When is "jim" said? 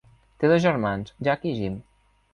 1.61-1.81